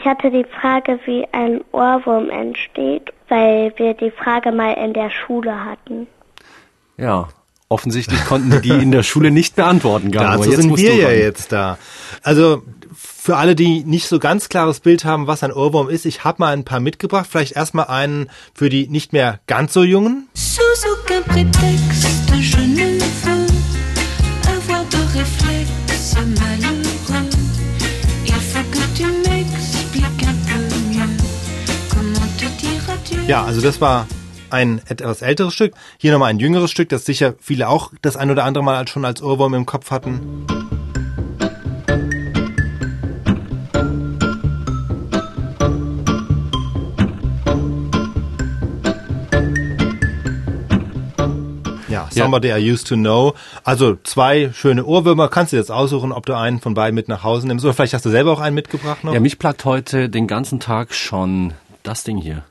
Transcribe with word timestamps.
Ich 0.00 0.06
hatte 0.06 0.30
die 0.30 0.46
Frage, 0.60 0.98
wie 1.04 1.26
ein 1.32 1.60
Ohrwurm 1.72 2.30
entsteht, 2.30 3.12
weil 3.28 3.72
wir 3.76 3.92
die 3.92 4.10
Frage 4.10 4.50
mal 4.50 4.72
in 4.72 4.94
der 4.94 5.10
Schule 5.10 5.64
hatten. 5.64 6.06
Ja, 6.96 7.28
offensichtlich 7.68 8.24
konnten 8.24 8.50
die 8.50 8.60
die 8.60 8.82
in 8.82 8.92
der 8.92 9.02
Schule 9.02 9.30
nicht 9.30 9.56
beantworten. 9.56 10.10
Gabo. 10.10 10.38
Dazu 10.38 10.50
jetzt 10.50 10.62
sind 10.62 10.76
wir 10.76 10.94
ja 10.94 11.10
jetzt 11.10 11.52
da. 11.52 11.76
Also 12.22 12.62
für 12.96 13.36
alle, 13.36 13.54
die 13.54 13.84
nicht 13.84 14.08
so 14.08 14.18
ganz 14.18 14.48
klares 14.48 14.80
Bild 14.80 15.04
haben, 15.04 15.26
was 15.26 15.42
ein 15.42 15.52
Ohrwurm 15.52 15.90
ist, 15.90 16.06
ich 16.06 16.24
habe 16.24 16.36
mal 16.38 16.54
ein 16.54 16.64
paar 16.64 16.80
mitgebracht. 16.80 17.26
Vielleicht 17.30 17.56
erstmal 17.56 17.86
einen 17.88 18.30
für 18.54 18.70
die 18.70 18.88
nicht 18.88 19.12
mehr 19.12 19.40
ganz 19.46 19.74
so 19.74 19.82
Jungen. 19.82 20.28
Ja, 33.30 33.44
also 33.44 33.60
das 33.60 33.80
war 33.80 34.08
ein 34.50 34.80
etwas 34.88 35.22
älteres 35.22 35.54
Stück. 35.54 35.74
Hier 35.98 36.10
nochmal 36.10 36.30
ein 36.30 36.40
jüngeres 36.40 36.68
Stück, 36.68 36.88
das 36.88 37.04
sicher 37.04 37.34
viele 37.40 37.68
auch 37.68 37.92
das 38.02 38.16
ein 38.16 38.28
oder 38.28 38.42
andere 38.42 38.64
Mal 38.64 38.88
schon 38.88 39.04
als 39.04 39.22
Ohrwurm 39.22 39.54
im 39.54 39.66
Kopf 39.66 39.92
hatten. 39.92 40.46
Ja, 51.88 52.08
Somebody 52.10 52.48
ja. 52.48 52.56
I 52.56 52.72
Used 52.72 52.88
to 52.88 52.96
Know. 52.96 53.34
Also 53.62 53.96
zwei 54.02 54.50
schöne 54.52 54.84
Ohrwürmer. 54.84 55.28
Kannst 55.28 55.52
du 55.52 55.56
jetzt 55.56 55.70
aussuchen, 55.70 56.10
ob 56.10 56.26
du 56.26 56.34
einen 56.34 56.60
von 56.60 56.74
beiden 56.74 56.96
mit 56.96 57.06
nach 57.06 57.22
Hause 57.22 57.46
nimmst. 57.46 57.64
Oder 57.64 57.74
vielleicht 57.74 57.94
hast 57.94 58.04
du 58.04 58.10
selber 58.10 58.32
auch 58.32 58.40
einen 58.40 58.56
mitgebracht 58.56 59.04
noch. 59.04 59.14
Ja, 59.14 59.20
mich 59.20 59.38
plagt 59.38 59.64
heute 59.64 60.08
den 60.08 60.26
ganzen 60.26 60.58
Tag 60.58 60.92
schon 60.92 61.54
das 61.84 62.02
Ding 62.02 62.16
hier. 62.16 62.42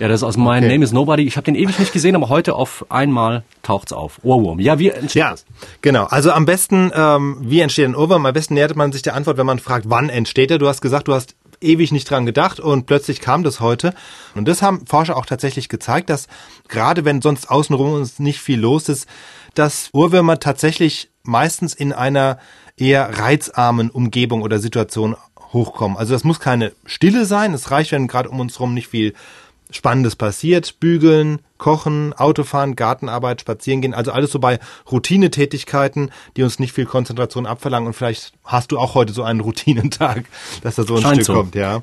Ja, 0.00 0.08
das 0.08 0.20
ist 0.20 0.24
aus 0.24 0.38
My 0.38 0.56
okay. 0.56 0.68
Name 0.68 0.82
is 0.82 0.92
Nobody. 0.92 1.24
Ich 1.24 1.36
habe 1.36 1.44
den 1.44 1.54
ewig 1.54 1.78
nicht 1.78 1.92
gesehen, 1.92 2.16
aber 2.16 2.30
heute 2.30 2.54
auf 2.54 2.86
einmal 2.88 3.44
taucht's 3.62 3.92
auf. 3.92 4.18
Ohrwurm. 4.22 4.58
Ja, 4.58 4.78
wie 4.78 4.88
entsteht 4.88 5.20
ja, 5.20 5.30
das? 5.32 5.44
Genau. 5.82 6.04
Also 6.04 6.32
am 6.32 6.46
besten, 6.46 6.90
ähm, 6.94 7.36
wie 7.42 7.60
entsteht 7.60 7.84
ein 7.84 7.94
Ohrwurm? 7.94 8.24
Am 8.24 8.32
besten 8.32 8.54
nähert 8.54 8.74
man 8.76 8.92
sich 8.92 9.02
der 9.02 9.14
Antwort, 9.14 9.36
wenn 9.36 9.44
man 9.44 9.58
fragt, 9.58 9.90
wann 9.90 10.08
entsteht 10.08 10.50
er. 10.50 10.56
Du 10.56 10.68
hast 10.68 10.80
gesagt, 10.80 11.06
du 11.08 11.12
hast 11.12 11.36
ewig 11.60 11.92
nicht 11.92 12.08
dran 12.08 12.24
gedacht 12.24 12.60
und 12.60 12.86
plötzlich 12.86 13.20
kam 13.20 13.42
das 13.42 13.60
heute. 13.60 13.92
Und 14.34 14.48
das 14.48 14.62
haben 14.62 14.86
Forscher 14.86 15.18
auch 15.18 15.26
tatsächlich 15.26 15.68
gezeigt, 15.68 16.08
dass 16.08 16.28
gerade 16.68 17.04
wenn 17.04 17.20
sonst 17.20 17.50
außenrum 17.50 17.92
uns 17.92 18.18
nicht 18.18 18.40
viel 18.40 18.58
los 18.58 18.88
ist, 18.88 19.06
dass 19.52 19.90
Ohrwürmer 19.92 20.40
tatsächlich 20.40 21.10
meistens 21.24 21.74
in 21.74 21.92
einer 21.92 22.38
eher 22.78 23.18
reizarmen 23.18 23.90
Umgebung 23.90 24.40
oder 24.40 24.60
Situation 24.60 25.14
hochkommen. 25.52 25.98
Also 25.98 26.14
das 26.14 26.24
muss 26.24 26.40
keine 26.40 26.72
Stille 26.86 27.26
sein. 27.26 27.52
Es 27.52 27.70
reicht, 27.70 27.92
wenn 27.92 28.08
gerade 28.08 28.30
um 28.30 28.40
uns 28.40 28.54
herum 28.54 28.72
nicht 28.72 28.88
viel 28.88 29.12
Spannendes 29.72 30.16
passiert. 30.16 30.80
Bügeln, 30.80 31.40
Kochen, 31.60 32.12
Autofahren, 32.14 32.74
Gartenarbeit, 32.74 33.42
spazieren 33.42 33.82
gehen, 33.82 33.94
also 33.94 34.10
alles 34.10 34.32
so 34.32 34.40
bei 34.40 34.58
Routinetätigkeiten, 34.90 36.10
die 36.36 36.42
uns 36.42 36.58
nicht 36.58 36.72
viel 36.72 36.86
Konzentration 36.86 37.46
abverlangen 37.46 37.86
und 37.86 37.92
vielleicht 37.92 38.32
hast 38.42 38.72
du 38.72 38.78
auch 38.78 38.94
heute 38.94 39.12
so 39.12 39.22
einen 39.22 39.40
Routinentag, 39.40 40.24
dass 40.62 40.74
da 40.74 40.82
so 40.82 40.96
ein 40.96 41.02
Scheint 41.02 41.14
Stück 41.16 41.26
so. 41.26 41.34
kommt, 41.34 41.54
ja. 41.54 41.82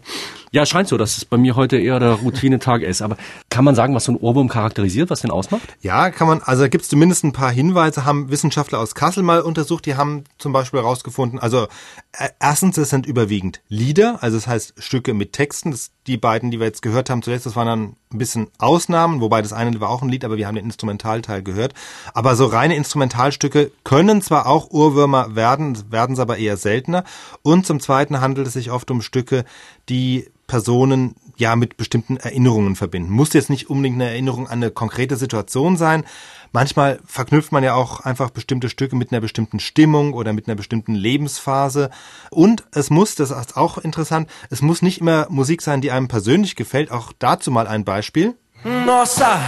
Ja, 0.52 0.66
scheint 0.66 0.88
so, 0.88 0.98
dass 0.98 1.18
es 1.18 1.26
bei 1.26 1.38
mir 1.38 1.56
heute 1.56 1.78
eher 1.78 2.00
der 2.00 2.14
Routinetag 2.14 2.82
ist. 2.82 3.02
Aber 3.02 3.18
kann 3.50 3.66
man 3.66 3.76
sagen, 3.76 3.94
was 3.94 4.06
so 4.06 4.14
ein 4.14 4.18
Ohrwurm 4.18 4.48
charakterisiert, 4.48 5.10
was 5.10 5.22
den 5.22 5.30
ausmacht? 5.30 5.76
Ja, 5.82 6.10
kann 6.10 6.28
man. 6.28 6.42
Also 6.42 6.70
gibt 6.70 6.84
es 6.84 6.90
zumindest 6.90 7.24
ein 7.26 7.34
paar 7.34 7.52
Hinweise, 7.52 8.06
haben 8.06 8.32
Wissenschaftler 8.32 8.80
aus 8.80 8.96
Kassel 8.96 9.24
mal 9.24 9.42
untersucht. 9.42 9.86
Die 9.86 9.96
haben 9.96 10.24
zum 10.38 10.54
Beispiel 10.54 10.80
herausgefunden, 10.80 11.38
also 11.38 11.68
äh, 12.14 12.30
erstens, 12.40 12.78
es 12.78 12.90
sind 12.90 13.06
überwiegend 13.06 13.62
Lieder, 13.68 14.24
also 14.24 14.38
das 14.38 14.48
heißt 14.48 14.76
Stücke 14.78 15.14
mit 15.14 15.34
Texten. 15.34 15.72
Das, 15.72 15.92
die 16.08 16.18
beiden, 16.18 16.50
die 16.50 16.60
wir 16.60 16.68
jetzt 16.68 16.82
gehört 16.82 17.10
haben 17.10 17.22
zuletzt, 17.22 17.46
das 17.46 17.56
waren 17.58 17.68
dann 17.68 17.96
ein 18.14 18.18
bisschen 18.18 18.48
Ausnahmen, 18.58 19.20
wobei 19.20 19.42
das 19.42 19.52
eine 19.52 19.67
war 19.80 19.90
auch 19.90 20.02
ein 20.02 20.10
Lied, 20.10 20.26
aber 20.26 20.38
wir 20.38 20.48
haben 20.48 20.56
den 20.56 20.66
Instrumentalteil 20.66 21.44
gehört. 21.44 21.74
Aber 22.14 22.36
so 22.36 22.46
reine 22.46 22.76
Instrumentalstücke 22.76 23.72
können 23.84 24.22
zwar 24.22 24.48
auch 24.48 24.72
Urwürmer 24.72 25.36
werden, 25.36 25.78
werden 25.92 26.14
es 26.14 26.20
aber 26.20 26.38
eher 26.38 26.58
seltener. 26.58 27.04
Und 27.42 27.66
zum 27.66 27.80
Zweiten 27.80 28.22
handelt 28.22 28.48
es 28.48 28.54
sich 28.54 28.72
oft 28.72 28.90
um 28.92 29.02
Stücke, 29.02 29.46
die 29.90 30.28
Personen 30.48 31.16
ja 31.36 31.56
mit 31.56 31.78
bestimmten 31.78 32.18
Erinnerungen 32.18 32.76
verbinden. 32.76 33.12
Muss 33.12 33.34
jetzt 33.34 33.50
nicht 33.50 33.70
unbedingt 33.70 33.96
eine 33.96 34.10
Erinnerung 34.10 34.48
an 34.48 34.64
eine 34.64 34.72
konkrete 34.72 35.16
Situation 35.16 35.78
sein. 35.78 36.04
Manchmal 36.52 37.00
verknüpft 37.06 37.52
man 37.52 37.64
ja 37.64 37.76
auch 37.76 38.00
einfach 38.00 38.32
bestimmte 38.32 38.70
Stücke 38.70 38.96
mit 38.96 39.12
einer 39.12 39.22
bestimmten 39.22 39.60
Stimmung 39.60 40.14
oder 40.14 40.34
mit 40.34 40.48
einer 40.48 40.56
bestimmten 40.56 40.96
Lebensphase. 40.96 41.90
Und 42.32 42.66
es 42.72 42.90
muss, 42.90 43.16
das 43.16 43.32
ist 43.32 43.58
auch 43.58 43.78
interessant, 43.78 44.30
es 44.50 44.62
muss 44.62 44.82
nicht 44.82 45.02
immer 45.02 45.28
Musik 45.30 45.62
sein, 45.62 45.82
die 45.82 45.92
einem 45.92 46.08
persönlich 46.08 46.56
gefällt. 46.56 46.92
Auch 46.92 47.12
dazu 47.20 47.52
mal 47.52 47.68
ein 47.68 47.86
Beispiel. 47.86 48.36
Nossa, 48.64 49.40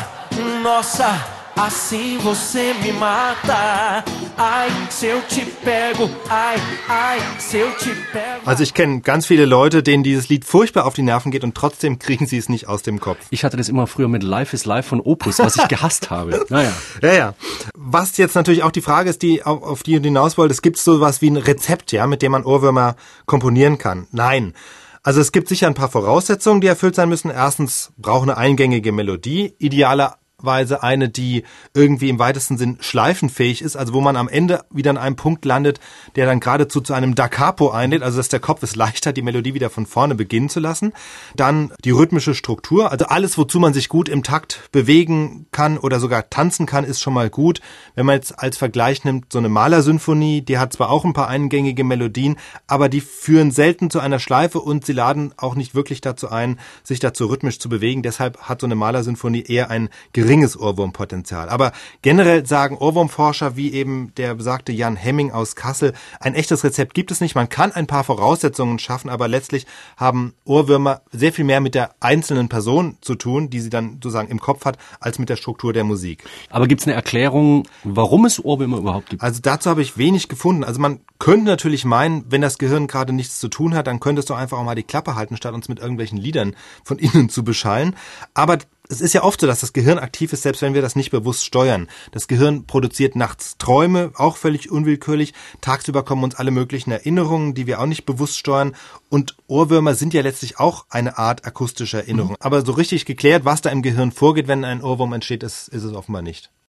nossa. 0.63 1.39
Assim 1.55 2.17
você 2.19 2.73
me 2.81 2.93
mata. 2.93 4.05
Ai, 4.37 4.69
se 4.89 5.07
eu 5.07 5.21
te 5.23 5.41
pego. 5.45 6.09
Ai, 6.29 6.55
ai, 6.87 7.19
se 7.37 7.57
eu 7.57 7.69
te 7.71 7.89
pego. 8.13 8.45
Also 8.45 8.63
ich 8.63 8.73
kenne 8.73 9.01
ganz 9.01 9.25
viele 9.25 9.43
Leute, 9.45 9.83
denen 9.83 10.01
dieses 10.01 10.29
Lied 10.29 10.45
furchtbar 10.45 10.85
auf 10.85 10.93
die 10.93 11.01
Nerven 11.01 11.31
geht 11.31 11.43
und 11.43 11.55
trotzdem 11.55 11.99
kriegen 11.99 12.27
sie 12.27 12.37
es 12.37 12.47
nicht 12.47 12.69
aus 12.69 12.81
dem 12.81 13.01
Kopf. 13.01 13.17
Ich 13.29 13.43
hatte 13.43 13.57
das 13.57 13.67
immer 13.67 13.87
früher 13.87 14.07
mit 14.07 14.23
Life 14.23 14.55
is 14.55 14.63
Life 14.63 14.87
von 14.87 15.01
Opus, 15.01 15.39
was 15.39 15.57
ich 15.57 15.67
gehasst 15.67 16.09
habe. 16.09 16.45
Naja. 16.49 16.71
Ja, 17.01 17.13
ja. 17.13 17.33
Was 17.75 18.15
jetzt 18.15 18.35
natürlich 18.35 18.63
auch 18.63 18.71
die 18.71 18.81
Frage 18.81 19.09
ist, 19.09 19.21
die 19.21 19.43
auf, 19.43 19.61
auf 19.61 19.83
die 19.83 19.99
du 19.99 20.05
hinaus 20.05 20.37
wolltest, 20.37 20.63
gibt 20.63 20.77
es 20.77 20.85
sowas 20.85 21.21
wie 21.21 21.29
ein 21.29 21.35
Rezept, 21.37 21.91
ja, 21.91 22.07
mit 22.07 22.21
dem 22.21 22.31
man 22.31 22.45
Ohrwürmer 22.45 22.95
komponieren 23.25 23.77
kann? 23.77 24.07
Nein. 24.11 24.53
Also 25.01 25.21
es 25.21 25.31
gibt 25.31 25.47
sicher 25.47 25.67
ein 25.67 25.73
paar 25.73 25.89
Voraussetzungen, 25.89 26.61
die 26.61 26.67
erfüllt 26.67 26.95
sein 26.95 27.09
müssen. 27.09 27.31
Erstens 27.31 27.91
braucht 27.97 28.23
eine 28.23 28.37
eingängige 28.37 28.91
Melodie, 28.91 29.55
idealer 29.57 30.17
Weise 30.41 30.83
eine, 30.83 31.09
die 31.09 31.43
irgendwie 31.73 32.09
im 32.09 32.19
weitesten 32.19 32.57
Sinn 32.57 32.77
schleifenfähig 32.79 33.61
ist, 33.61 33.75
also 33.75 33.93
wo 33.93 34.01
man 34.01 34.15
am 34.15 34.27
Ende 34.27 34.63
wieder 34.69 34.89
an 34.91 34.97
einem 34.97 35.15
Punkt 35.15 35.45
landet, 35.45 35.79
der 36.15 36.25
dann 36.25 36.39
geradezu 36.39 36.81
zu 36.81 36.93
einem 36.93 37.15
Da 37.15 37.27
Capo 37.27 37.71
einlädt, 37.71 38.03
also 38.03 38.17
dass 38.17 38.29
der 38.29 38.39
Kopf 38.39 38.63
es 38.63 38.75
leichter, 38.75 39.13
die 39.13 39.21
Melodie 39.21 39.53
wieder 39.53 39.69
von 39.69 39.85
vorne 39.85 40.15
beginnen 40.15 40.49
zu 40.49 40.59
lassen. 40.59 40.93
Dann 41.35 41.71
die 41.83 41.91
rhythmische 41.91 42.35
Struktur, 42.35 42.91
also 42.91 43.05
alles, 43.05 43.37
wozu 43.37 43.59
man 43.59 43.73
sich 43.73 43.89
gut 43.89 44.09
im 44.09 44.23
Takt 44.23 44.69
bewegen 44.71 45.47
kann 45.51 45.77
oder 45.77 45.99
sogar 45.99 46.29
tanzen 46.29 46.65
kann, 46.65 46.83
ist 46.83 47.01
schon 47.01 47.13
mal 47.13 47.29
gut. 47.29 47.61
Wenn 47.95 48.05
man 48.05 48.15
jetzt 48.15 48.39
als 48.39 48.57
Vergleich 48.57 49.03
nimmt, 49.03 49.31
so 49.31 49.39
eine 49.39 49.49
Malersymphonie, 49.49 50.41
die 50.41 50.57
hat 50.57 50.73
zwar 50.73 50.89
auch 50.89 51.05
ein 51.05 51.13
paar 51.13 51.27
eingängige 51.27 51.83
Melodien, 51.83 52.37
aber 52.67 52.89
die 52.89 53.01
führen 53.01 53.51
selten 53.51 53.89
zu 53.89 53.99
einer 53.99 54.19
Schleife 54.19 54.59
und 54.59 54.85
sie 54.85 54.93
laden 54.93 55.33
auch 55.37 55.55
nicht 55.55 55.75
wirklich 55.75 56.01
dazu 56.01 56.29
ein, 56.29 56.59
sich 56.83 56.99
dazu 56.99 57.27
rhythmisch 57.27 57.59
zu 57.59 57.69
bewegen. 57.69 58.03
Deshalb 58.03 58.37
hat 58.41 58.61
so 58.61 58.67
eine 58.67 58.75
Malersymphonie 58.75 59.43
eher 59.43 59.69
ein 59.69 59.89
geringes 60.29 60.59
Ohrwurmpotenzial. 60.59 61.49
Aber 61.49 61.71
generell 62.03 62.45
sagen 62.45 62.77
Ohrwurmforscher 62.77 63.55
wie 63.55 63.73
eben 63.73 64.13
der 64.15 64.35
besagte 64.35 64.71
Jan 64.71 64.95
Hemming 64.95 65.31
aus 65.31 65.55
Kassel, 65.55 65.93
ein 66.19 66.35
echtes 66.35 66.63
Rezept 66.63 66.93
gibt 66.93 67.09
es 67.09 67.19
nicht. 67.19 67.33
Man 67.33 67.49
kann 67.49 67.71
ein 67.71 67.87
paar 67.87 68.03
Voraussetzungen 68.03 68.77
schaffen, 68.77 69.09
aber 69.09 69.27
letztlich 69.27 69.65
haben 69.97 70.35
Ohrwürmer 70.45 71.01
sehr 71.11 71.33
viel 71.33 71.45
mehr 71.45 71.61
mit 71.61 71.73
der 71.73 71.95
einzelnen 71.99 72.47
Person 72.47 72.99
zu 73.01 73.15
tun, 73.15 73.49
die 73.49 73.59
sie 73.59 73.71
dann 73.71 73.93
sozusagen 73.93 74.29
im 74.29 74.39
Kopf 74.39 74.65
hat, 74.65 74.77
als 74.99 75.17
mit 75.17 75.29
der 75.29 75.35
Struktur 75.35 75.73
der 75.73 75.83
Musik. 75.83 76.23
Aber 76.51 76.67
gibt 76.67 76.81
es 76.81 76.87
eine 76.87 76.95
Erklärung, 76.95 77.67
warum 77.83 78.25
es 78.25 78.43
Ohrwürmer 78.43 78.77
überhaupt 78.77 79.09
gibt? 79.09 79.23
Also 79.23 79.39
dazu 79.41 79.67
habe 79.67 79.81
ich 79.81 79.97
wenig 79.97 80.29
gefunden. 80.29 80.63
Also 80.63 80.79
man 80.79 80.99
könnte 81.17 81.45
natürlich 81.45 81.85
meinen, 81.85 82.23
wenn 82.29 82.41
das 82.41 82.59
Gehirn 82.59 82.85
gerade 82.85 83.13
nichts 83.13 83.39
zu 83.39 83.47
tun 83.47 83.73
hat, 83.73 83.87
dann 83.87 83.99
könntest 83.99 84.29
du 84.29 84.35
einfach 84.35 84.59
auch 84.59 84.63
mal 84.63 84.75
die 84.75 84.83
Klappe 84.83 85.15
halten, 85.15 85.37
statt 85.37 85.55
uns 85.55 85.69
mit 85.69 85.79
irgendwelchen 85.79 86.19
Liedern 86.19 86.55
von 86.83 86.99
innen 86.99 87.29
zu 87.29 87.43
beschallen. 87.43 87.95
Aber 88.35 88.59
es 88.89 89.01
ist 89.01 89.13
ja 89.13 89.23
oft 89.23 89.39
so, 89.39 89.45
dass 89.45 89.61
das 89.61 89.71
Gehirn 89.71 89.99
aktiv 89.99 90.33
ist, 90.33 90.41
selbst 90.41 90.63
wenn 90.63 90.73
wir 90.73 90.81
das 90.81 90.95
nicht 90.95 91.11
bewusst 91.11 91.45
steuern. 91.45 91.87
Das 92.11 92.27
Gehirn 92.27 92.65
produziert 92.65 93.15
nachts 93.15 93.57
Träume, 93.59 94.11
auch 94.15 94.35
völlig 94.35 94.71
unwillkürlich. 94.71 95.33
Tagsüber 95.61 96.03
kommen 96.03 96.23
uns 96.23 96.35
alle 96.35 96.49
möglichen 96.49 96.91
Erinnerungen, 96.91 97.53
die 97.53 97.67
wir 97.67 97.79
auch 97.79 97.85
nicht 97.85 98.05
bewusst 98.05 98.37
steuern. 98.37 98.75
Und 99.09 99.37
Ohrwürmer 99.47 99.93
sind 99.93 100.15
ja 100.15 100.23
letztlich 100.23 100.59
auch 100.59 100.85
eine 100.89 101.19
Art 101.19 101.45
akustische 101.45 101.97
Erinnerung. 101.97 102.31
Mhm. 102.31 102.37
Aber 102.39 102.65
so 102.65 102.71
richtig 102.71 103.05
geklärt, 103.05 103.45
was 103.45 103.61
da 103.61 103.69
im 103.69 103.83
Gehirn 103.83 104.11
vorgeht, 104.11 104.47
wenn 104.47 104.65
ein 104.65 104.81
Ohrwurm 104.81 105.13
entsteht, 105.13 105.43
ist, 105.43 105.67
ist 105.67 105.83
es 105.83 105.93
offenbar 105.93 106.23
nicht. 106.23 106.49